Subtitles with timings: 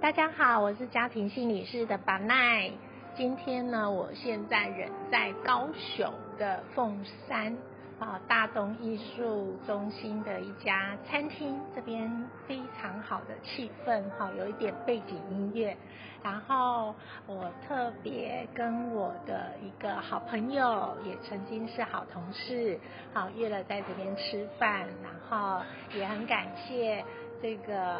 [0.00, 2.70] 大家好，我是家庭心理师的巴奈。
[3.16, 7.56] 今天呢，我现在人在高雄的凤山
[7.98, 12.08] 啊大东艺术中心的一家餐厅，这边
[12.46, 15.76] 非常好的气氛哈，有一点背景音乐。
[16.22, 16.94] 然后
[17.26, 22.78] 我特别跟我的一个好朋友，也曾经是好同事，
[23.12, 24.86] 好约了在这边吃饭。
[25.02, 25.60] 然后
[25.92, 27.04] 也很感谢
[27.42, 27.96] 这个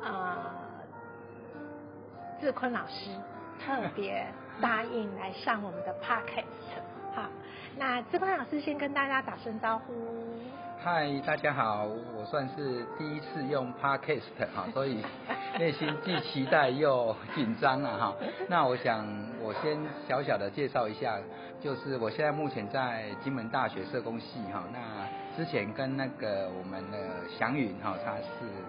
[0.00, 0.69] 呃。
[2.40, 3.10] 志坤老师
[3.62, 4.26] 特别
[4.62, 7.28] 答应来上我们的 podcast，好，
[7.76, 9.92] 那志坤老师先跟大家打声招呼。
[10.82, 14.22] 嗨，大家好，我算是第一次用 podcast
[14.54, 15.04] 哈， 所以
[15.58, 18.14] 内心既期待又紧张了哈。
[18.48, 19.06] 那我想
[19.42, 21.18] 我先小小的介绍一下，
[21.60, 24.78] 就是我现在目前在金门大学社工系哈，那。
[25.36, 26.98] 之前跟那个我们的
[27.38, 28.24] 祥云哈，他是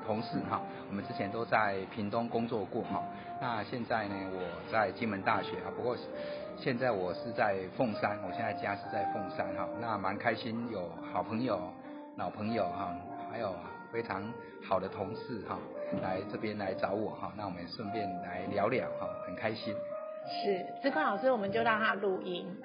[0.06, 3.04] 同事哈，我们之前都在屏东工作过哈。
[3.42, 5.98] 那现在呢，我在金门大学哈，不过
[6.58, 9.68] 现在我是在凤山，我现在家是在凤山哈。
[9.82, 11.60] 那蛮开心，有好朋友、
[12.16, 12.96] 老朋友哈，
[13.30, 13.54] 还有
[13.92, 14.24] 非常
[14.64, 15.58] 好的同事哈，
[16.02, 17.34] 来这边来找我哈。
[17.36, 19.76] 那我们顺便来聊聊哈，很开心。
[20.30, 22.46] 是，志坤老师，我们就让他录音，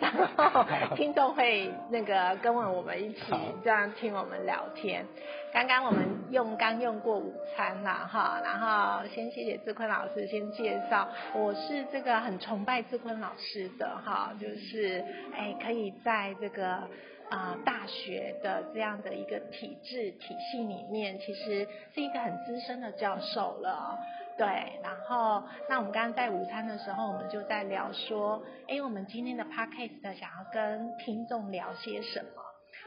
[0.00, 0.64] 然后
[0.96, 3.20] 听众会那个跟我我们一起
[3.62, 5.04] 这样听我们聊天。
[5.52, 16.88] 刚刚我们用刚用过午餐啦，哈，然后先谢谢志坤老师先介绍，我是这个很崇拜志坤老师的哈，就是哎可以在这个
[17.28, 23.98] 啊大学的这样的一个体制体系里面，其实是一个很资深的教授了。
[24.38, 32.42] 对，然后那我们刚刚在午餐的时候，我们就在聊说，哎，我们今天的 podcast 想要跟听众聊些什么？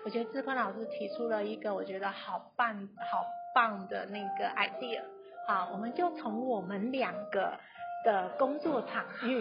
[0.05, 5.02] 我觉得志坤老师提出了一个我觉得好棒、好棒的那个 idea，
[5.45, 7.59] 好，我们就从我们两个。
[8.03, 9.39] 的工作场域，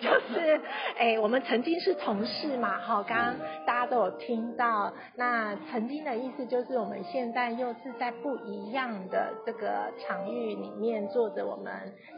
[0.00, 0.60] 就 就是
[0.98, 11.72] 哎，我们曾经是同事嘛，哈，刚刚大家都有听到，那曾经的意思就是我们现在又是在不一样的这个场域里面做着我们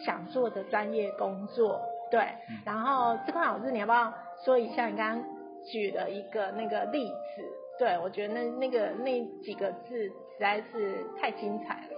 [0.04, 1.80] 想做的专业工作，
[2.10, 2.26] 对。
[2.64, 4.12] 然后志坤老师，你要不要
[4.44, 5.24] 说一下你刚刚
[5.70, 7.42] 举的一个那个例子？
[7.78, 11.96] 对我觉得那那个那几个字实在是太精彩了。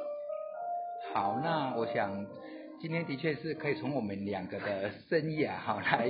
[1.15, 2.27] 好，那我想。
[2.81, 6.09] 今天的确是可以从我们两个的生涯哈来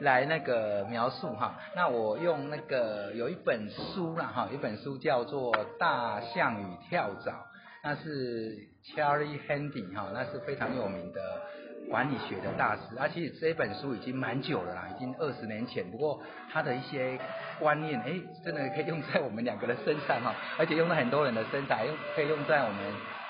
[0.00, 1.56] 来那个描述哈。
[1.76, 7.30] 那我用那个有一本书啦哈，一本书叫做《大象与跳蚤》，
[7.84, 11.20] 那是 Charlie Handy 哈，那是非常有名的
[11.88, 12.96] 管理学的大师。
[12.98, 15.88] 啊，其实这本书已经蛮久了啦，已经二十年前。
[15.88, 16.20] 不过
[16.52, 17.16] 他的一些
[17.60, 18.12] 观念，哎，
[18.44, 22.78] 真的可以用在我们两个的身上哈，而且用在很多人的身上，用可以用在我们。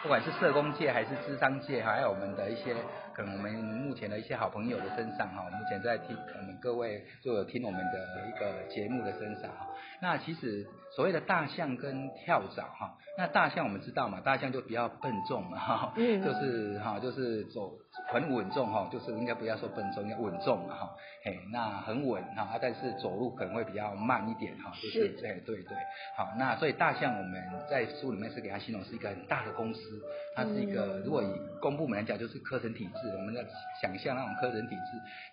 [0.03, 2.75] 不管是社工界还是智商界，还有我们的一些
[3.13, 9.67] 可能我们目前的一些好朋友的身上哈，目前在听我们各位就有听我们的一个节目的身上哈。
[10.01, 10.65] 那其实
[10.95, 17.73] 所谓的大象跟跳蚤哈，那大象我们知道嘛，大象就比较笨重嘛哈，就是哈就是走
[18.07, 25.77] 很稳重哈，就是应该不要说笨重，要稳重嘛哈，嘿，那很稳哈，但是走路可能会比较慢一点哈，就是对对对，
[26.17, 29.81] 好，那所以大象我们在书里面是给它形容是一个很大的公司。
[30.35, 31.27] 它是一个，如果以
[31.61, 33.09] 公部门来讲，就是科层体制。
[33.17, 33.43] 我们要
[33.83, 34.81] 想象那种科层体制，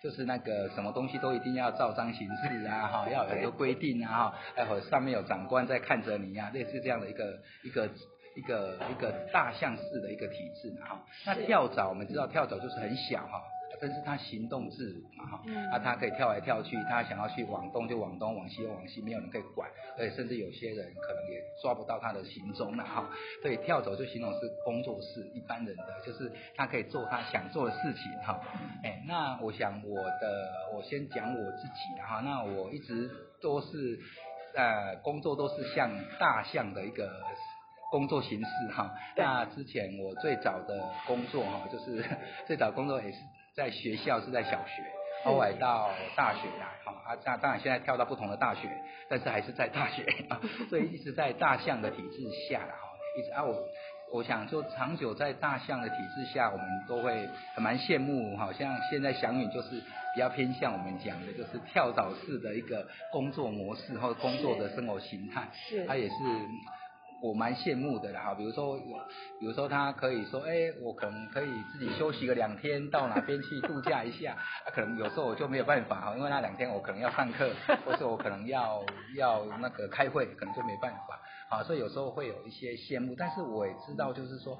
[0.02, 7.88] 就是那个什么东西都一定要照章行事啊，哈， 要有很多规定啊，哈，还有上面有长官在看着你啊，类似这样的一个一个
[8.36, 11.04] 一个一个大象式的一个体制嘛哈。
[11.24, 13.42] 那跳蚤，我们知道跳蚤就是很小哈。
[13.78, 23.10] 但是它行动自如嘛哈，那它可以跳来跳去，它想要去往东就往东，往西就往西，没有人可以管，而且甚至有些人可能也抓不到它的行踪了哈。
[23.42, 28.40] 所以跳蚤就形容是工作室一般人的，就是他可以做他想做的事情哈。
[28.82, 32.22] 哎，那我想我的，我先讲我自己哈。
[32.24, 33.10] 那我一直
[33.42, 34.00] 都是
[34.54, 37.12] 呃工作都是像大象的一个
[37.90, 38.94] 工作形式哈。
[39.16, 42.04] 那之前我最早的工作哈，就是
[42.46, 43.18] 最早工作也是。
[43.56, 44.82] 在学校是在小学，
[45.24, 48.68] 后来到大学来，好啊，那当然现在跳到不同的大学，
[49.08, 50.04] 但是还是在大学，
[50.68, 52.18] 所以一直在大象的体制
[52.50, 52.80] 下了哈，
[53.18, 53.56] 一直啊我
[54.12, 59.80] 我想就长久在大象的体制下，我们都会很蛮羡慕，好像现在祥允就是
[60.14, 66.14] 比较偏向我们讲的，就是跳蚤式的一个工作模式或工作的生活形态，是，他也是。
[67.26, 68.78] 我蛮羡慕的啦，哈，比如说，
[69.40, 74.36] 比如说他可以说，哎，我可能可以自己休息个两天，到哪边去度假一下，
[74.72, 77.50] 可能有时候我就没有办法哈，因为那两天我可能要上课，
[77.84, 78.84] 或者我可能要
[79.16, 81.20] 要那个开会，可能就没办法，
[81.56, 84.58] 啊，所以有时候会有一些羡慕，但是我也知道，就是说，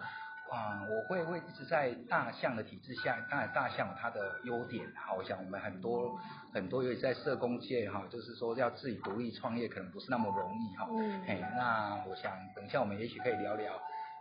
[0.51, 6.17] 啊，我会会一直在大象的体制下，当然大象有它的优点，哈，我想我们很多
[6.53, 10.87] 很多，尤其在社工界哈，就是说要自己独立创业，可能不是那么容易哈。
[10.91, 11.23] 嗯。
[11.27, 13.73] 嘿，那我想等一下我们也许可以聊聊。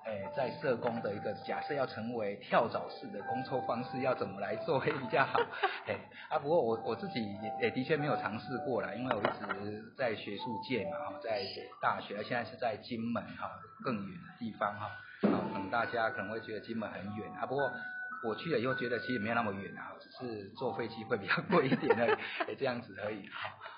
[0.05, 5.39] 诶，在社工的一个假设要成为跳蚤式的工作方式，要怎么来做会比较好？
[5.87, 5.97] 诶，
[6.29, 7.19] 啊，不过我我自己
[7.59, 9.25] 也的确没有尝试过啦，因为我一
[9.65, 11.41] 直在学术界嘛，哈，在
[11.81, 13.49] 大学，现在是在金门哈，
[13.83, 14.85] 更远的地方哈，
[15.27, 17.71] 啊，可能大家可能会觉得金门很远啊，不过
[18.23, 22.15] 我去了以后觉得其实没有那么远啊，只是坐飞机会比较贵一点的，
[22.59, 23.27] 这样子而已。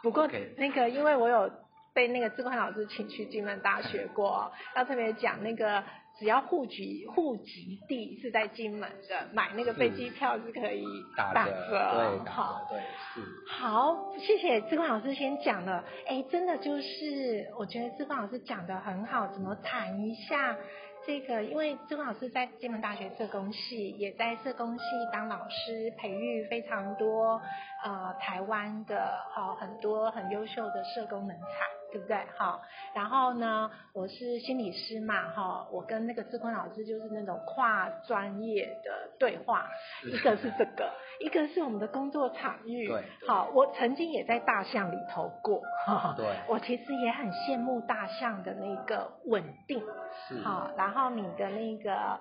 [0.03, 0.27] 不过
[0.57, 1.49] 那个，因为我有
[1.93, 5.81] 被那个志宽老师请去金门大学过，要特别讲那个。
[6.19, 10.83] 只要户籍户籍地是在金门的，买那个飞机票是可以
[11.15, 12.79] 打折，对，好，对，
[13.13, 13.21] 是。
[13.47, 20.57] 好，谢谢志光老师先讲了，哎，真的就是我觉得志光老师讲的很好，怎么谈一下
[21.05, 21.43] 这个？
[21.43, 24.83] 因为志光老师在金门大学社工系，也在社工系
[25.13, 27.39] 当老师，培育非常多
[27.85, 31.76] 呃台湾的好很多很优秀的社工人才。
[31.91, 32.17] 对不对？
[32.35, 32.61] 好，
[32.93, 39.69] 然后呢，我是心理师嘛，哈，我跟那个志坤老师就是那种跨专业的对话，
[40.05, 40.91] 一个是这个，
[41.21, 42.87] 一个是我们的工作场域。
[42.87, 49.81] 对，好，我曾经也在大象里头过，哈，对，我其实也很羡慕大象的那个稳定，
[50.27, 52.19] 是，好，然后你的那个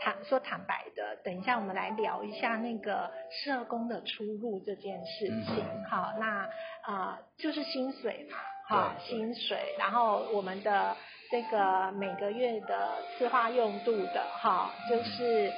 [0.00, 3.10] 坦说坦白的，等一下我们来聊一下那个
[3.44, 6.48] 社工的出入这件事情，好，那
[6.82, 8.36] 啊就是薪水嘛。
[8.68, 10.94] 好，薪水，然后我们的
[11.30, 15.50] 这个每个月的私化用度的，哈，就是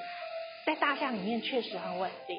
[0.64, 2.38] 在大象里面确实很稳定。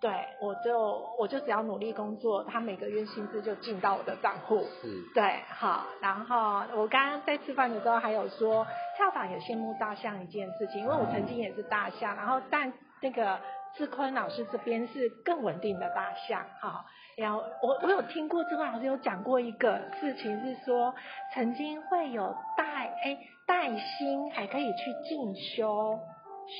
[0.00, 4.58] 对，我就我就只要努力工作，他每个月薪资就进到我的账户。
[4.84, 4.90] 嗯。
[5.14, 13.40] 对，好，然后我刚刚在吃饭的时候还有说，跳蚤也羡慕大象一件事情，因为我曾经也是大象，然后但那个
[13.76, 16.84] 志坤老师这边是更稳定的大象，哈。
[17.16, 20.94] 然后我我有听过志坤老师有讲过一个事情，是说
[21.32, 22.64] 曾经会有带
[23.04, 25.98] 哎带薪，还可以去进修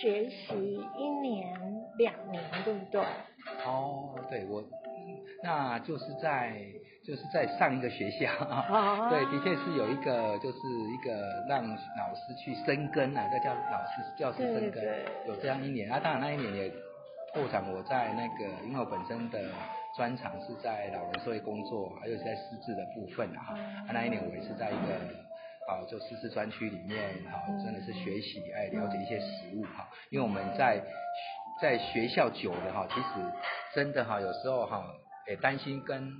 [0.01, 1.57] 学习一年
[1.99, 3.03] 两年，对不对？
[3.67, 4.63] 哦，对我，
[5.43, 6.57] 那就是在
[7.05, 8.29] 就是在上一个学校，
[9.11, 14.85] 对，的确是有一个就是一个让老师去生根啊，叫叫老师教师生根，
[15.27, 16.73] 有这样一年啊，当然那一年也
[17.35, 19.39] 拓展我在那个，因为我本身的。
[19.97, 23.55] 专长是在老人社会工作，还有在师资的部分啊。
[23.93, 24.93] 那一年我也是在一个
[25.69, 29.89] 啊，就师资专区里面哈，真的是学习哎，了解一些实物哈。
[30.11, 30.83] 因为我们在
[31.63, 33.07] 在学校久了哈，其实
[33.73, 34.85] 真的哈，有时候哈，
[35.29, 36.13] 也担心跟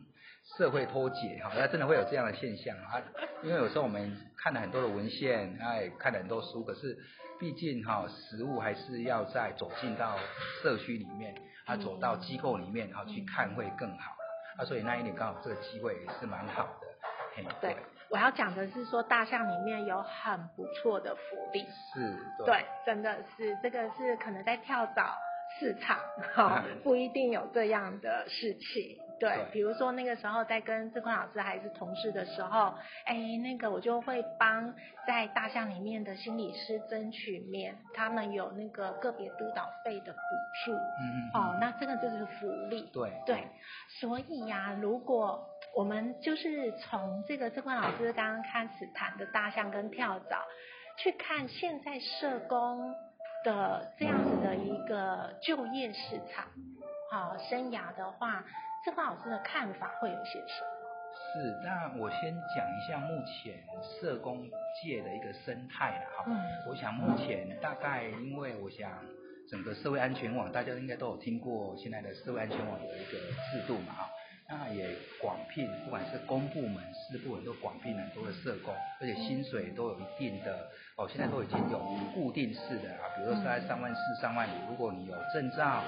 [0.57, 3.03] 社会脱节哈，那真的会有这样的现象啊。
[3.43, 6.97] 因为有时候我们看了很多的文献，哎，看了很多书，可是
[7.45, 10.17] 毕竟哈，实物还是要在走进到
[10.63, 11.35] 社区里面。
[11.67, 14.13] 啊走到机构里面，然后去看会更好
[14.59, 16.87] 啊，所以那一年刚好这个机会是蛮好的。
[17.35, 17.77] 嘿对，
[18.11, 21.21] 我要讲的是说，大象里面有很不错的福
[21.53, 21.67] 利。
[21.95, 22.17] 是。
[22.45, 25.17] 对，真的是这个是可能在跳蚤
[25.59, 25.99] 市场
[26.35, 28.99] 哈， 不一定有这样的事情。
[29.21, 32.75] 对，比如说那个时候在跟志坤老师还是同事的时候，
[33.05, 34.75] 哎，那个我就会帮
[35.07, 40.19] 在大象里面的心理师争取免他们有那个个别督导费的补
[40.65, 40.73] 助。
[40.73, 41.31] 嗯嗯。
[41.35, 42.91] 哦，那这个就是福利。
[42.93, 43.13] 对。
[43.25, 43.47] 对，
[44.01, 50.43] 所以呀，如果我们就是从这个志坤老师刚刚开始谈的大象跟跳蚤，
[50.99, 52.95] 去看现在社工
[53.45, 56.47] 的这样子的一个就业市场，
[57.11, 58.45] 好生涯的话。
[58.85, 60.69] 这个老师的看法会有些什么？
[61.33, 64.47] 是，那我先讲一下目前社工
[64.83, 66.25] 界的一个生态了哈。
[66.27, 66.37] 嗯。
[66.69, 68.91] 我想目前大概，因为我想
[69.49, 73.19] 整个社会安全网，大家应该都有听过现在的社会安全网的一个
[73.51, 74.11] 制度嘛哈。
[74.47, 81.79] 那也广聘，不管是公部门、私部门都广聘很多的社工，而且薪水都有一定的哦，现在都已经有
[82.13, 85.83] 固定式的啊，比如说在三万四、三万五，如果你有证照。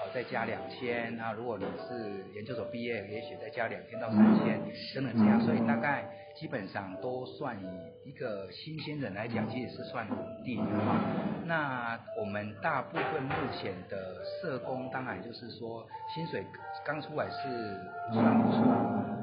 [0.00, 4.58] 哦，再加两千，那如果你是研究所毕业，也许再加两千到三千，
[4.94, 10.96] 等等这样，所以大概基本上都算以一个新鲜人来讲，其实是算稳定的哈。
[11.44, 16.42] 那我们大部分目前的社工，当然就是说薪水
[16.82, 17.78] 刚出来是
[18.14, 18.64] 算不错，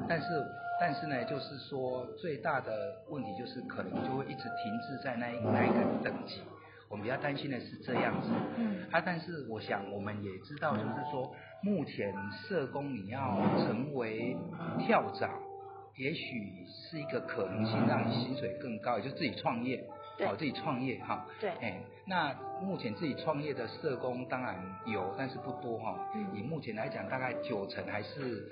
[0.08, 0.26] 但是
[0.80, 6.40] 但是呢，就是说最大的问题就是可能就会一直停滞在那那一个等级。
[6.88, 14.36] 我们比较担心的是这样子，嗯，啊，但是我想我们也知道，就是说，目前社工你要成为
[14.78, 15.28] 跳蚤，
[15.96, 19.84] 也许是一个可能性，让你薪水更高，也就自己创业，
[20.26, 21.26] 好自己创业哈。
[21.40, 21.50] 对。
[21.60, 25.98] 哎，那目前自己创业的社工当然有，但是不多哈。
[26.14, 26.26] 嗯。
[26.34, 28.48] 以目前来讲，大概九成还是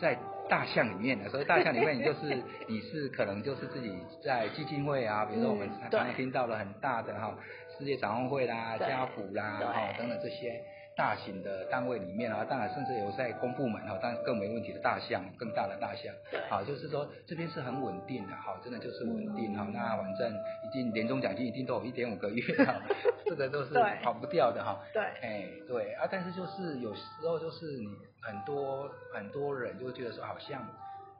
[0.00, 0.18] 在
[0.48, 1.28] 大象里面的。
[1.28, 7.34] 所以大象里面，你就是 你是可能就是自己在基金会啊，比如说我们常常听到了很大的哈，
[7.78, 10.62] 世界展望会啦、家府啦，哈等等这些。
[10.98, 16.12] 大型的单位里面啊，当然甚至有在公部门哈，当然更没问题的大象，更大的大象，
[16.50, 19.64] 好，就是说这边是很稳定的，好，真的就是稳定哈。
[19.72, 22.74] 那反正已经年终奖金一定都有一点五个月哈，
[23.26, 24.76] 这个都是跑不掉的哈。
[24.92, 27.86] 对，哎，对啊，但是就是有时候就是你
[28.20, 30.66] 很多很多人就会觉得说，好像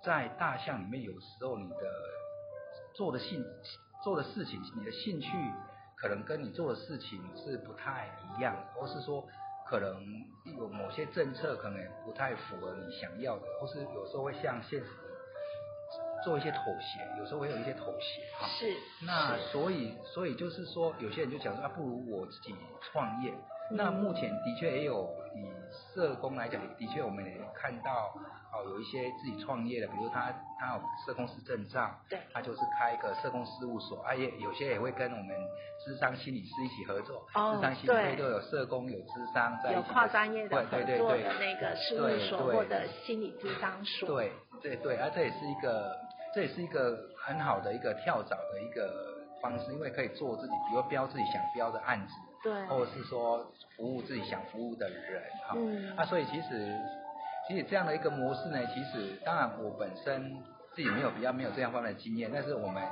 [0.03, 1.77] 在大象里面，有时候你的
[2.95, 3.45] 做的兴
[4.03, 5.29] 做的事情，你的兴趣
[6.00, 9.26] 可能跟你做的事情是不太一样，或是说。
[9.71, 10.02] 可能
[10.57, 14.87] 有某些政策可能不太符合你想要的，或是有时候会向现实
[16.25, 18.49] 做一些妥协，有时候会有一些妥协哈。
[18.49, 18.75] 是。
[19.05, 23.35] 那所以所以就是说，有些人就讲说啊，不如我自己创业。
[23.71, 25.47] 那目前的确也有以
[25.93, 28.14] 社工来讲，的确我们也看到。
[28.50, 35.37] 哦，有一些自己创业的，比如他他有社工师证照，对，他就是开一个社工事务所，啊也有些也会跟我们
[35.85, 45.97] 智商心理师一起合作，哦，智商心理师都有社工有智商在有跨专业的合作的那个事务所或者心理智商所，对对对，啊这也是一个
[46.35, 53.47] 这也是一个很好的一个跳蚤的一个方式，因为可以做自己，比如标自己想标的案子，对，或者是说
[53.77, 56.77] 服务自己想服务的人，哈，嗯，啊所以其实。
[57.49, 60.37] 其实这样的一个模式呢，其实当然我本身
[60.75, 62.83] 自己没有比较没有这样方面的经验，但是我们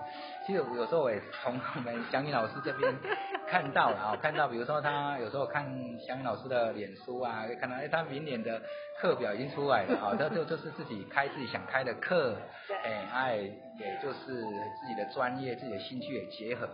[0.47, 2.95] 其实有时候也从我们祥云老师这边
[3.47, 5.65] 看到了啊，看到比如说他有时候看
[6.01, 8.61] 祥云老师的脸书啊，可以看到哎他明年的
[8.99, 12.37] 课表已经出来了啊，那就就是自己开自己想开的课，
[12.83, 16.67] 哎哎也就是自己的专业自己的兴趣也结合，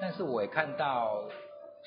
[0.00, 1.24] 但是我也看到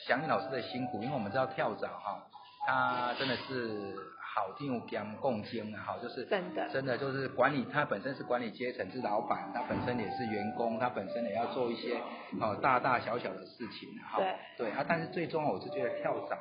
[0.05, 2.21] 祥云老师的辛苦，因为我们知道跳蚤哈，
[2.67, 3.95] 他真的是。
[4.37, 11.97] 好听讲共经啊，好就是真的，真的就是管理，他本身是管理阶层，是老板，他本身也是员工，他本身也要做一些
[12.39, 16.37] 哦大大小小的事情，哈，对，对啊，但是最终我是觉得跳蚤，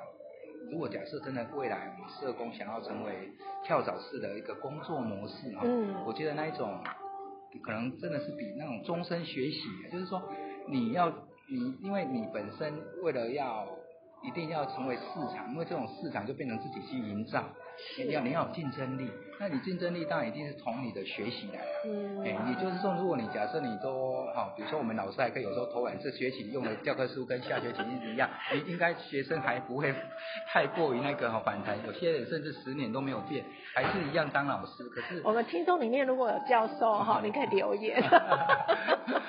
[0.71, 3.33] 如果假设真的未来我们社工想要成为
[3.65, 6.79] 跳蚤式的一个工作模式，哈，嗯，我觉得那一种
[7.63, 10.23] 可能真的是比那种终身学习，就是说
[10.69, 11.11] 你要
[11.49, 13.67] 你，因为你本身为了要
[14.23, 15.03] 一定要成为市
[15.35, 17.43] 场，因为这种市场就变成自己去营造。
[17.99, 21.67] 你要你要有竞争力，那你竞争力当然一定是从你的学习来啊。
[21.85, 22.23] 嗯。
[22.25, 29.95] 哎，也就是说，如果你假设你都哈，比如说我们老师还可以有时候偷懒，这学期用的教科书跟下学期一样， 你应该学生还不会
[30.49, 31.77] 太过于那个哈反弹。
[31.87, 34.85] 有些人甚至十年都没有变，还是一样当老师。
[34.85, 38.03] 可是我们听众里面如果有教授哈，你可以留言。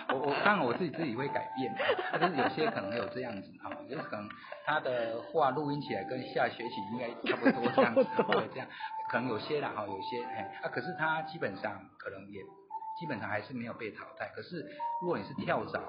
[0.10, 1.76] 我我当然我自己自己会改变，
[2.14, 4.30] 但是有些可能有这样子哈，就是可能
[4.66, 8.04] 他的话录音起来跟下学期应该差不多这样子。
[8.30, 8.68] 对，这样
[9.10, 12.42] 可能有些啦哈，有些哎啊，可是他基本上可能也
[13.00, 14.28] 基本上还是没有被淘汰。
[14.36, 14.66] 可是
[15.02, 15.80] 如果你是跳蚤，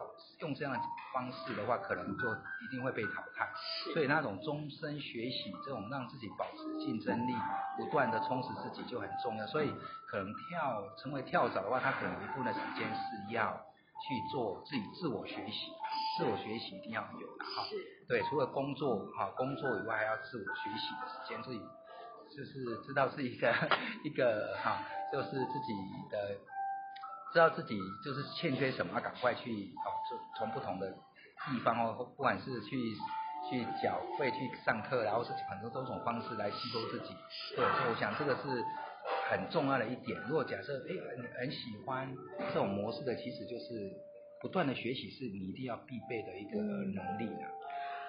[0.40, 0.80] 用这样的
[1.14, 3.48] 方式的话，可能就一定会被淘汰。
[3.94, 7.34] 所以那种终身学习，这种让自己保持竞争力，
[7.78, 9.46] 不断的充实自己就很重要。
[9.46, 9.72] 所以
[10.06, 13.58] 可能跳成为跳蚤的话，他可能一部分的时间是要
[14.07, 15.73] 去做自己自我学习，
[16.17, 17.64] 自我学习一定要有的哈。
[18.07, 21.61] 对，除了工作哈工作以外，还要自我学习的时间自己。
[22.31, 23.50] 就是知道是 一个
[24.05, 25.73] 一个哈，就是自己
[26.11, 26.37] 的
[27.33, 27.75] 知道自己
[28.05, 30.90] 就是欠缺什么，赶快去哦，就从不同的
[31.50, 32.95] 地方哦，不管是去
[33.49, 37.17] 去缴费去上课，然后是很多多种方式来吸收自己。
[37.57, 38.62] 对，所以我想这个是
[39.30, 40.18] 很重要的一点。
[40.26, 42.14] 如果假设哎很很喜欢
[42.52, 43.92] 这种模式的，其实就是
[44.40, 47.42] 不断的学习是你一定要必备的一个能力的。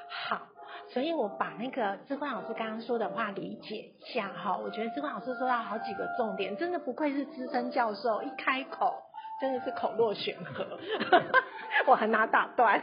[0.09, 0.47] 好。
[0.91, 8.95] 所以我把那个志冠老师刚刚说的话理解一下哈，我觉得志冠老师说到好几个重点，真的不愧是资深教授，一开口
[9.39, 10.79] 真的是口若悬河，
[11.85, 12.81] 我很难打断。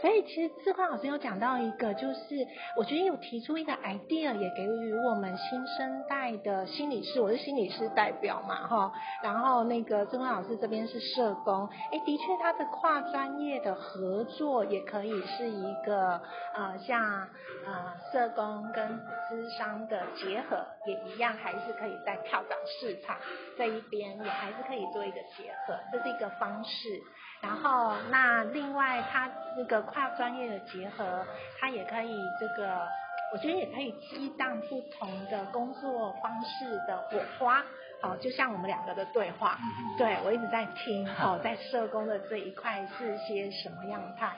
[0.00, 8.92] 所以其实志宽老师有讲到一个，就是我觉得有提出一个 idea，也给予我们新生代的心理师，我是心理师代表嘛哈，
[9.22, 16.20] 然后那个志宽老师这边是社工，哎，的确他的跨专业的合作也可以是一个
[16.54, 17.28] 呃像
[17.66, 18.88] 呃社工跟
[19.28, 23.16] 资商的结合，也一样还是可以在跳蚤市场
[23.58, 27.02] 这一边也还是可以做一个结合，这是一个方式。
[27.40, 31.26] 然后，那另外，它那个跨专业的结合，
[31.58, 32.86] 它也可以这个，
[33.32, 37.64] 我觉得也可以激荡不同的工作方式的火花。
[38.02, 39.58] 好，就像我们两个的对话，
[39.98, 44.32] 对我一直在听， 哦，在社工的这一块是些什么样态？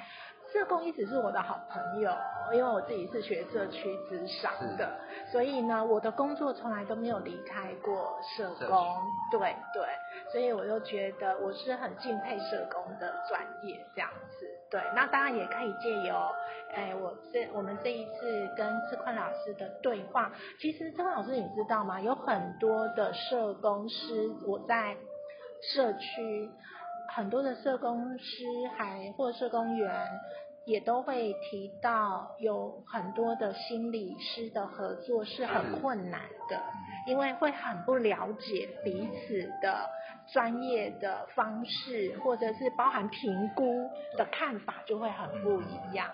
[0.52, 2.12] 社工一直是我的好朋友，
[2.52, 4.86] 因为我自己是学社区智商的，
[5.30, 8.86] 所以呢，我的工作从来都没有离开过社工，
[9.30, 9.86] 对对，
[10.30, 16.14] 所以我就觉得我是很敬佩社工的专业这样子，对，那当然也可以借由，
[16.74, 20.30] 哎，我这我们这一次跟志坤老师的对话，
[20.60, 21.98] 其实志坤老师你知道吗？
[21.98, 24.94] 有很多的社工师，我在
[25.74, 26.50] 社区。
[27.14, 28.44] 很多的社工师
[28.74, 30.08] 还或社工员
[30.64, 36.62] 也都会提到，有很多的心理师的合作是很困难的，
[37.06, 39.90] 因为会很不了解彼此的
[40.32, 46.08] 专业的方式，或者是包含评估的看法就会很不一样。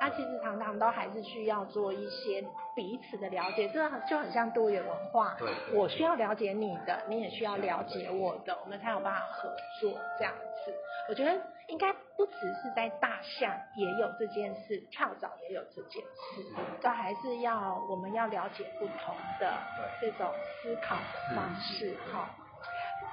[0.00, 5.34] 那其实常常都还是需要做一些彼此的了解，这就很像多元文化。
[5.38, 9.48] 对，我需要了解你的，你也需要了解我的，我们才有办法合
[9.80, 10.74] 作这样子。
[11.08, 11.32] 我觉得
[11.68, 16.42] 应该不只是在大象也有这件事，跳蚤也有这件事，
[16.82, 19.54] 都还是要我们要了解不同的
[20.00, 20.30] 这种
[20.62, 20.96] 思考
[21.34, 22.28] 方式哈。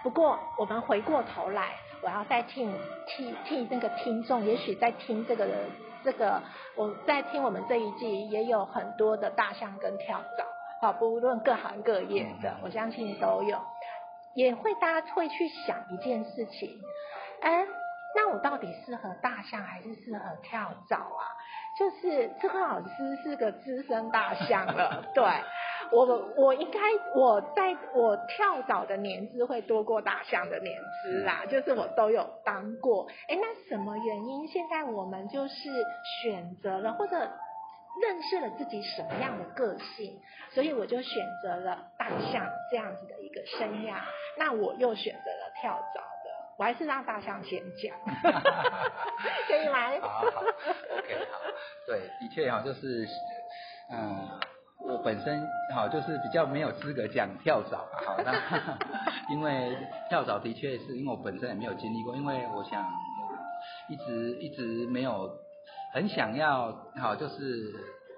[0.03, 2.69] 不过我们回过头来，我要再替
[3.07, 5.47] 替替那个听众，也许在听这个。
[6.03, 6.41] 这个
[6.75, 10.45] 我在听我们这一季也有很多的大象跟跳蚤，
[10.81, 13.59] 好，不论各行各业的，我相信都有，
[14.33, 16.79] 也会大家会去想一件事情，
[17.41, 17.65] 哎，
[18.15, 21.23] 那我到底适合大象还是适合跳蚤啊？
[21.77, 25.23] 就是这个老师是个资深大象了， 对。
[25.91, 26.05] 我
[26.37, 26.79] 我应该
[27.15, 33.09] 我在我跳蚤的年资会多过大象的年资啦，就是我都有当过。
[33.27, 34.47] 哎，那什么原因？
[34.47, 35.69] 现在我们就是
[36.21, 37.17] 选择了或者
[38.01, 40.17] 认识了自己什么样的个性，
[40.51, 43.95] 所以我就选择了大象这样子的一个生涯。
[44.37, 46.10] 那我又选择了跳蚤的，
[46.61, 47.97] 我还是让大象先讲，
[49.47, 49.89] 可以吗？
[49.99, 50.41] 好好
[50.95, 51.39] ，OK，好，
[51.87, 53.07] 对，的确哈，就是
[53.91, 54.29] 嗯。
[54.83, 58.33] 我本身好就是比较没有资格讲跳蚤，好那
[59.31, 59.77] 因为
[60.09, 62.83] 跳蚤的确是因为我本身也没有经历过，因为我想
[63.87, 65.37] 一直一直没有
[65.93, 67.71] 很想要好就是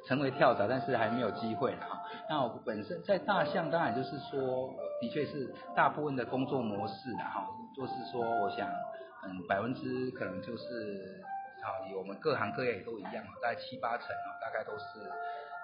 [0.07, 2.01] 成为跳蚤，但是还没有机会哈。
[2.29, 4.69] 那我本身在大象当然就是说
[5.03, 8.69] 的确是大部分的工作模式的哈，就是说我想
[9.23, 11.21] 嗯百分之可能就是
[11.61, 15.11] 好以我们各行各业都一样，大概七八成啊，大概都是。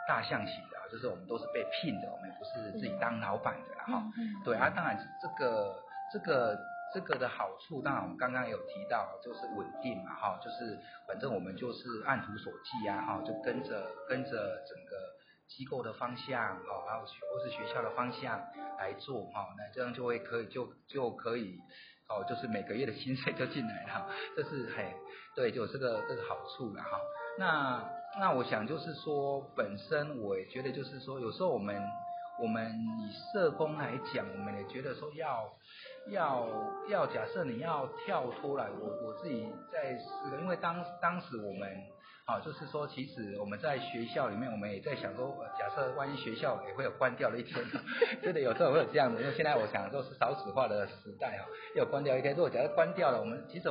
[0.08, 4.02] 大象型的，就是我们都是被聘的，我们不是自己当老板的哈。
[4.44, 5.76] 对啊，当然这个
[6.12, 6.58] 这个
[6.92, 15.14] 这个的好处，当然我们刚刚有提到，就是稳定嘛哈，就是反正我们就是按图索骥啊哈，就跟着跟着整个
[15.50, 18.40] 机构的方向哈，还有或是学校的方向
[18.78, 21.60] 来做哈，那这样就会可以就就可以
[22.08, 24.08] 哦，就是每个月的薪水就进来了，
[24.38, 24.96] 这是嘿
[25.36, 27.00] 对，就这个这个好处了哈。
[27.38, 27.84] 那
[28.20, 31.82] 那我想就是说，本身我也觉得就是说，有时候我们
[32.42, 35.48] 我们以社工来讲，我们也觉得说要
[36.08, 36.48] 要
[36.90, 41.70] 要假设你要跳脱来，我我自己在思考，因为当当时我们
[42.30, 47.60] 啊，就是说其实我们在学校里面，我们也在想说，假设万一学校也会有关掉的一天，
[48.22, 51.42] 真的有时候会有这样的，因为现在我想说是少子化的时代啊，
[51.76, 53.68] 有关掉一天，如果假设关掉了，我们其实。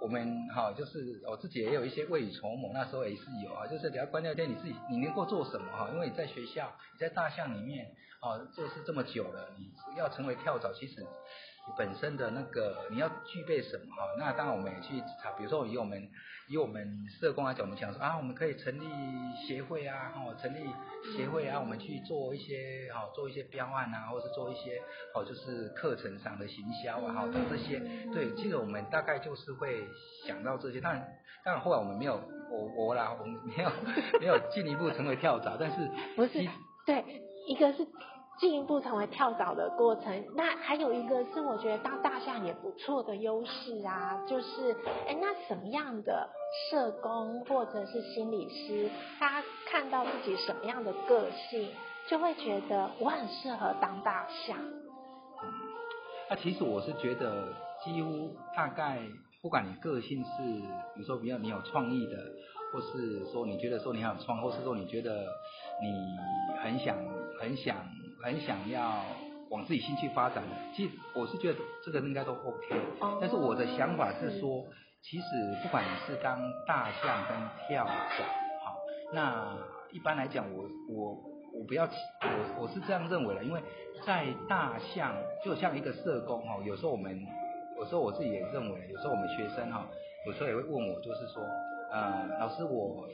[0.00, 5.88] 我们哈就是我自己也有一些未雨绸缪，那时候也是有啊，就是只要关掉一天，你自己你能够做什么哈？
[5.92, 7.86] 因为你在学校，你在大象里面
[8.18, 11.06] 啊，做事这么久了，你要成为跳蚤，其实。
[11.78, 14.02] 本身的那个你要具备什么哈？
[14.18, 16.08] 那当然我们也去查，比如说以我们
[16.48, 18.84] 以我们社工来讲，我们讲说啊，我们可以成立
[19.46, 20.58] 协会啊，哦，成立
[21.16, 24.82] 协会啊，我们去做一些哈，做一些标案啊，或者是做一些
[25.14, 27.78] 哦，就是课程上的行销啊，哈，这些
[28.12, 29.82] 对，其实我们大概就是会
[30.26, 30.80] 想到这些。
[30.80, 31.08] 当然，
[31.44, 32.20] 当然后来我们没有
[32.50, 33.70] 我我啦，我们没有
[34.20, 36.32] 没有进一步成为跳蚤，但是不是
[36.84, 37.04] 对
[37.46, 37.86] 一个是。
[38.42, 44.76] 进一步成为跳蚤的过程，那还有一个是我觉得当大象也不错的优势啊，就是
[45.06, 46.28] 哎，那什么样的
[46.68, 51.68] 社工或者是心理师，他看到自己什么样的个性，
[52.08, 54.58] 就会觉得我很适合当大象。
[56.28, 57.46] 那其实我是觉得，
[57.84, 58.98] 几乎大概
[59.40, 60.42] 不管你个性是，
[60.96, 62.16] 比如说比较你有创意的，
[62.72, 65.26] 或是说你觉得说你很有创，或是说你觉得
[65.80, 66.96] 你很想
[67.40, 67.76] 很想。
[68.22, 69.04] 很想要
[69.50, 72.80] 往自己兴趣发展的，其实我是觉得这个应该都 OK。
[73.20, 74.64] 但是我的想法是说，
[75.02, 75.24] 其实
[75.62, 77.36] 不管你是当大象跟
[77.68, 78.24] 跳蚤，
[78.64, 78.76] 好，
[79.12, 79.56] 那
[79.90, 81.10] 一般来讲，我我
[81.52, 83.60] 我不要，我我是这样认为的，因为
[84.06, 87.20] 在大象就像一个社工哈，有时候我们
[87.76, 89.86] 有时候我自己也认为，有时候我们学生哈，
[90.26, 91.42] 有时候也会问我，就是说，
[91.90, 93.06] 呃，老师我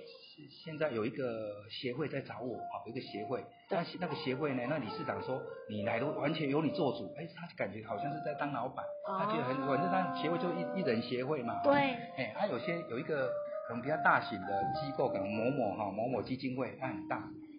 [0.64, 11.74] 现在有一个协会在找我啊，有一个协会，但是那个协会呢，那理事长说你来都完全由你做主，哎，他感觉好像是在当老板，他觉得很反正他协会就一一人协会嘛，对，
[12.16, 13.28] 哎，他有些有一个
[13.66, 17.16] 可能比较大型的机构，可能某某哈某某基金会，它很大。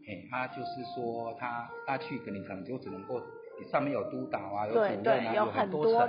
[0.07, 3.21] 哎，他就是说，他他去，可能可能就只能够，
[3.71, 5.99] 上面有督导啊，有主任啊，有很多层。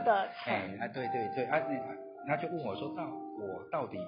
[0.47, 1.61] 哎，啊，对对对，啊，
[2.27, 3.99] 他就问我说，到我到底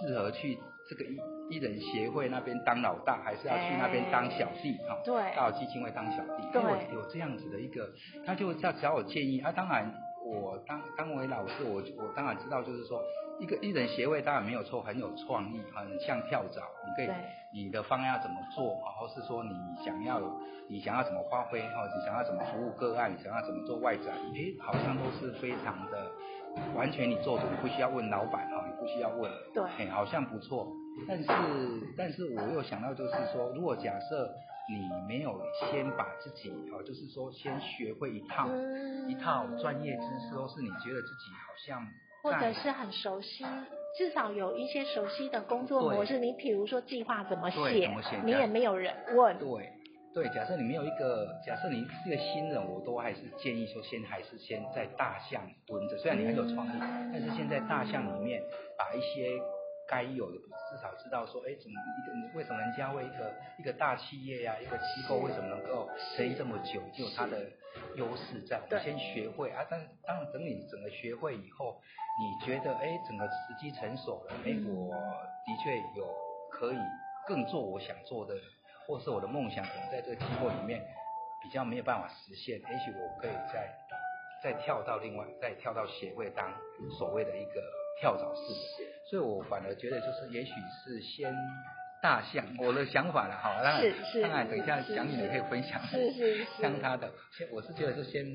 [0.00, 4.76] 适合去这个一一人协会那边当老大，还是要去那边当小弟？
[4.88, 6.42] 哈，对，到基金会当小弟。
[6.52, 6.62] 对，
[6.94, 7.90] 有这样子的一个，
[8.24, 9.40] 他就要找我建议。
[9.40, 9.92] 啊，当然，
[10.24, 13.02] 我当当为老师，我我当然知道，就是说。
[13.40, 16.62] 一个艺人协会当然没有错，很有创意，很像跳蚤。
[16.86, 17.16] 你可以，
[17.52, 19.50] 你的方案要怎么做，然后是说你
[19.82, 20.20] 想要，
[20.68, 26.06] 你想要怎么发挥，或者你想要怎么服务个案，你想要怎么做外展，诶，好像都是非常的
[26.76, 28.48] 完全你做主，你不需要问老板
[28.82, 30.66] 不需要问，对，哎，好像不错。
[31.06, 31.28] 但是，
[31.96, 34.28] 但是我又想到就是说，如果假设
[34.68, 35.40] 你没有
[35.70, 38.48] 先把自己，哦，就是说先学会一套
[39.08, 41.86] 一套专业知识，或是你觉得自己好像。
[42.22, 43.44] 或者是很熟悉，
[43.98, 46.18] 至少有一些熟悉的工作模式。
[46.18, 47.90] 你比如说计划怎么写，
[48.24, 49.36] 你也没有人问。
[49.38, 49.72] 对
[50.14, 55.96] 对，假设你没有一个，假设你是一个新人，我都还是建议说，先还是先在大象蹲着。
[55.98, 56.70] 虽然你很有创意，
[57.12, 58.42] 但是现在大象里面
[58.78, 59.40] 把一些。
[59.88, 67.44] 该有的至少知道说，哎，怎么一个为什么人家为一个一个大企业呀，一个机构为什么能够成立这么久，就有它的
[67.96, 68.58] 优势在。
[68.64, 71.78] 我们先学会啊，但当然等你整个学会以后，
[72.18, 74.94] 你觉得哎，整个时机成熟了，哎，我
[75.44, 76.08] 的确有
[76.50, 76.78] 可以
[77.26, 78.34] 更做我想做的，
[78.92, 80.84] 或是我的梦想可能在这个机构里面
[81.42, 83.74] 比较没有办法实现，也许我可以再
[84.42, 86.52] 再跳到另外再跳到协会当
[86.98, 87.62] 所谓的一个
[87.98, 88.90] 跳蚤式的。
[89.08, 90.52] 所以我反而觉得，就是也许
[90.84, 91.34] 是先
[92.02, 93.62] 大象，我的想法了哈。
[93.62, 95.80] 当然，当然，等一下讲你也可以分享。
[95.86, 98.26] 是 是像他的，先我是觉得是先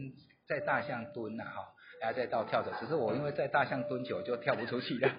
[0.48, 1.72] 在大象蹲了哈。
[2.00, 5.10] 然后再到跳着，只是我因为在大象蹲久就跳不出去了，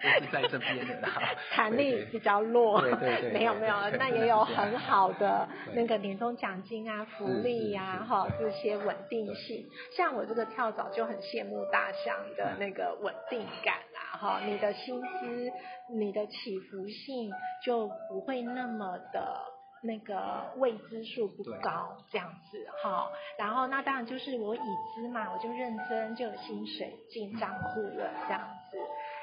[0.00, 1.10] 不是在这边的啦。
[1.52, 2.80] 弹力比较弱。
[2.80, 3.32] 对对 对。
[3.32, 9.64] 没有没有，那也有很好的那个年终奖金啊、福利呀，哈，这些稳定性。
[9.96, 15.50] 像我这个跳蚤就很羡慕大象的那个稳定感啊，哈，你的薪资、
[15.94, 17.30] 你的起伏性
[17.64, 19.57] 就不会那么的。
[19.82, 24.60] 那个未知数不高，这样子哈，然后那当然就是我已
[24.94, 28.78] 知嘛，我就认真就有薪水进账户了这样子，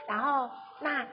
[0.07, 1.05] 然后那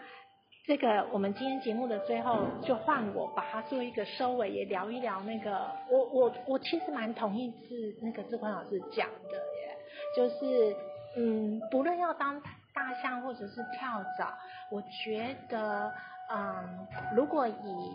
[0.64, 9.76] 这个我们今天节目的最后就换我把它做一个收尾，也聊一聊那个我我我其实蛮同意是那个志坤老师讲的耶，
[10.16, 10.76] 就是
[11.16, 12.40] 嗯不论要当
[12.72, 14.33] 大象或者是跳蚤，
[14.70, 15.92] 我觉得
[16.31, 17.92] 嗯如果以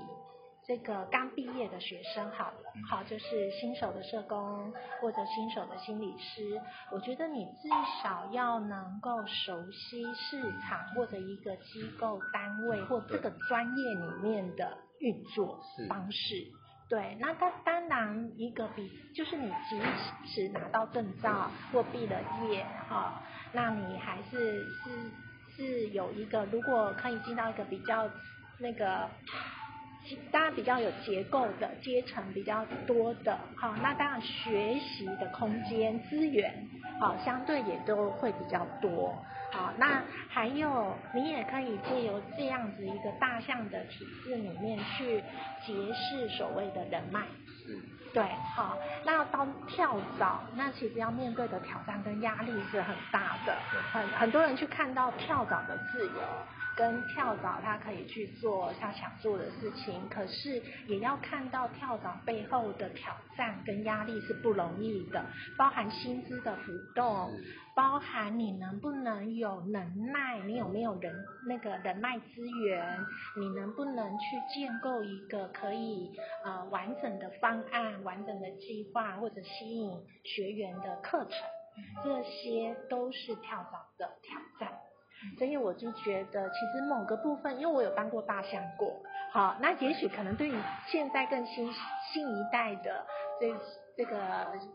[0.67, 2.57] 这个刚毕业的学生，好了，
[2.89, 6.59] 好，就是新手的社工或者新手的心理师，
[6.91, 7.69] 我觉得你至
[8.03, 16.35] 少要能够熟悉市场或者一个机构单位或这个专业里面的运作方式。
[16.89, 19.79] 对，那他当然一个比就是你即
[20.25, 25.11] 使拿到证照或毕了业，哈，那你还是是
[25.55, 28.09] 是有一个，如果可以进到一个比较
[28.59, 29.09] 那个。
[30.31, 36.67] 当然比较有结构的阶层比较多的，好，那当然学习的空间资源，
[36.99, 39.13] 好，相对也都会比较多，
[39.51, 45.23] 好，那还有你也可以借由这样子一个大象的体制里面去
[45.65, 47.25] 结识所谓的人脉，
[47.67, 47.81] 嗯，
[48.13, 48.23] 对，
[48.55, 53.57] 好，那要当跳蚤，那其实要面对的挑战跟压力是很大的，
[53.91, 56.21] 很很多人去看到跳蚤的自由。
[56.77, 65.25] 跟跳蚤，它可以去做他想做的事情，可是也要看到跳蚤背后的挑战跟压力是不容易的，
[65.57, 67.31] 包含薪资的浮动，
[67.75, 72.99] 包含你能不能有能耐，你有没有人那个人脉资源，
[73.39, 76.11] 你能不能去建构一个可以
[76.45, 81.31] 呃完整的方案、完整的计划，或者吸引学员的课程，
[82.03, 84.77] 这些都是跳蚤的挑战。
[85.37, 89.01] 所以我就觉得，其实某个部分，因为我有当过大象过，
[89.31, 90.55] 好，那也许可能对于
[90.87, 91.71] 现在更新
[92.13, 93.05] 新一代的
[93.39, 93.53] 这
[93.97, 94.17] 这个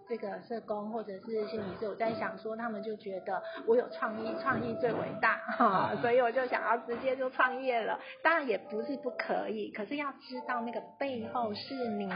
[0.09, 7.99] 这个社工或者是心理师，我在想说，他们就觉得我有创意，创意最伟大哈， 所以我就想要直接就创业了。
[8.23, 12.13] 当然也不是不可以，可是要知道那个背后是你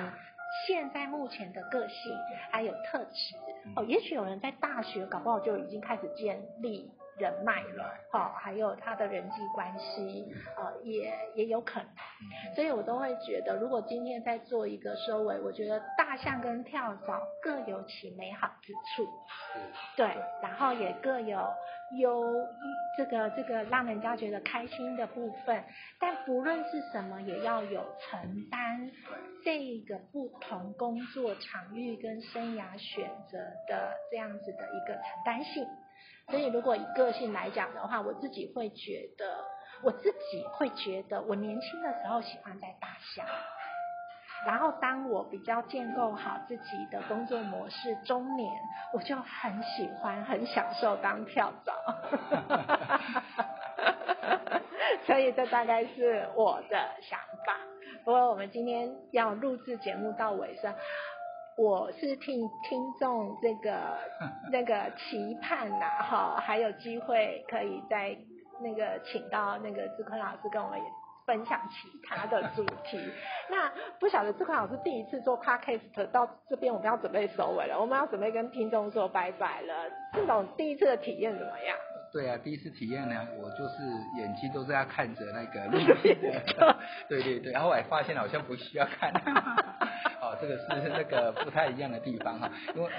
[0.67, 2.12] 现在目前的个性
[2.51, 3.37] 还有特质
[3.77, 3.85] 哦。
[3.85, 6.91] 也许有人在大学搞不好就已经开始建立。
[7.19, 10.27] 人脉了，好，还有他的人际关系，
[10.57, 19.09] 呃，也也有可能，所以我都会觉得，如果今天在做一个收尾，我觉得大象跟跳蚤各有其美好之处，
[19.97, 20.07] 对，
[20.43, 21.39] 然后也各有
[21.99, 22.23] 优
[22.99, 25.65] 这个这个让人家觉得开心的部分，
[25.99, 28.91] 但不论是什么，也要有承担
[29.45, 35.67] 这个不同工作场域跟生涯选择的这样子的一个承担性。
[36.29, 39.45] 所以，如果以个性来讲的话，我自己会觉得，
[39.83, 43.25] 我自己会觉得，我年轻的时候喜欢在大厦，
[44.47, 48.53] 然后当我比较建构好自己的工作模式，中年
[48.93, 51.73] 我就很喜欢、很享受当跳蚤。
[55.07, 57.57] 所以，这大概是我的想法。
[58.05, 60.75] 不过，我们今天要录制节目到尾声。
[61.57, 63.97] 我是听听众这个
[64.53, 68.16] 那个期盼呐，哈，还有机会可以再
[68.61, 70.79] 那个请到那个志坤老师跟我们
[71.25, 73.01] 分享其他的主题。
[73.51, 79.75] 那不晓得志坤老师第一次做 podcast 到这边，我们要准备收尾了，我们要准备跟听众说拜拜了。
[80.12, 81.77] 这种第一次的体验怎么样？
[82.12, 83.83] 对啊，第一次体验呢，我就是
[84.19, 86.77] 眼睛都是要看着那个录音 的，
[87.09, 89.11] 对对对，然后我还发现好像不需要看。
[90.40, 92.90] 这个是那个不太一样的地方哈，因为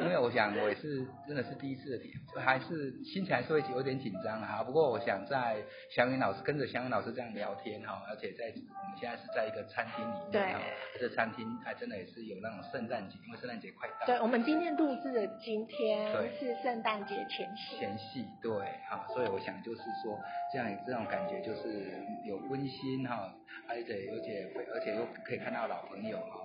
[0.00, 4.62] 因为我想我也是真的是第一次的体验，还是心情还是会有点紧张哈。
[4.62, 5.56] 不过我想在
[5.94, 10.60] 祥云老师跟着祥云老师这样聊天哈，而且在我们现在是在一个餐厅里面哈，
[10.98, 14.06] 这餐厅还真的也是有那种圣诞节，因为圣诞节快到。
[14.06, 17.78] 对，我们今天录制的今天是圣诞节前夕。
[17.78, 18.52] 前夕对
[18.88, 20.18] 哈，所以我想就是说
[20.52, 21.90] 这样这种感觉就是
[22.24, 23.32] 有温馨哈，
[23.68, 26.39] 而且而且而且又可以看到老朋友哈。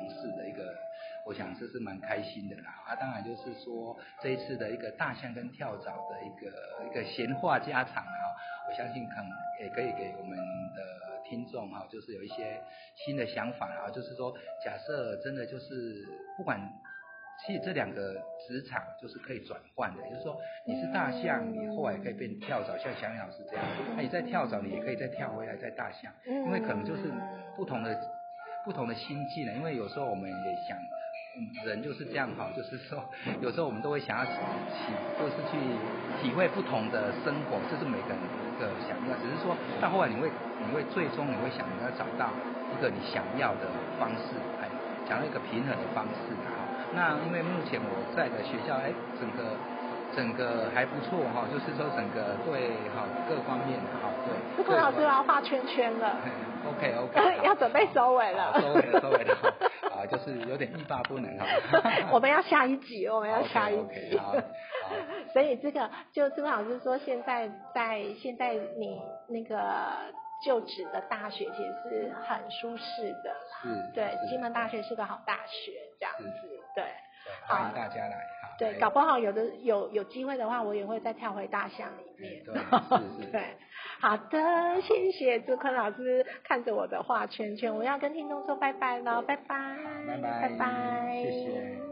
[0.00, 0.74] 同事的一个，
[1.26, 2.82] 我想这是蛮开心的啦。
[2.88, 8.24] 啊，当然就是说这一次的一个大象跟跳蚤的一个一个闲话家常啊，
[8.66, 10.38] 我相信可能也可以给我们
[10.74, 12.58] 的听众哈，就是有一些
[13.04, 13.90] 新的想法啊。
[13.90, 14.34] 就是说，
[14.64, 16.08] 假设真的就是
[16.38, 16.58] 不管，
[17.46, 18.14] 其实这两个
[18.48, 23.64] 职场就是可以转换的，就是说你是大象，你后来可以变跳蚤，像小雨老师这样，
[23.96, 27.12] 那你在跳蚤，你也可以再跳回来在大象，因为可能就是
[27.54, 28.00] 不同的。
[28.64, 30.76] 不同的心境呢，因为有时候我们也想，
[31.64, 33.02] 人就是这样哈，就是说，
[33.40, 34.32] 有时候我们都会想要体，
[35.18, 35.56] 就是去
[36.20, 39.16] 体会不同的生活，这是每个人一个想要。
[39.16, 42.30] 只是说到后来，你会，你会最终你会想你要找到
[42.72, 43.66] 一个你想要的
[43.98, 44.68] 方式，哎，
[45.08, 46.60] 想要一个平衡的方式哈。
[46.92, 49.56] 那因为目前我在的学校，哎，整个。
[50.10, 54.64] 整个还不错哈，就是说整个对哈各方面的哈对。
[54.64, 56.16] 这个老师要画圈圈了。
[56.66, 57.36] OK OK。
[57.42, 58.60] 要准备收尾了。
[58.60, 59.34] 收尾了，收尾了。
[59.90, 61.46] 啊， 就是有点欲罢不能哈。
[62.10, 64.18] 我们要下一集，我们要下一集。
[64.18, 64.34] 好。
[65.32, 69.58] 所以这个就这个老师说，现在在现在你那个
[70.44, 73.34] 就职的大学其实是很舒适的。
[73.62, 73.92] 是。
[73.94, 76.48] 对，金门大学是个好大学，这样子。
[76.74, 76.84] 对。
[77.46, 78.16] 欢迎大家来。
[78.60, 82.42] 对，搞不好有的有有机会的话，我也会再跳回大象里面。
[83.32, 83.42] 对，
[84.00, 91.89] 好的，谢谢朱坤老师看着我的画圈圈，我要跟听众说拜拜了，拜拜，拜拜，拜拜，谢谢。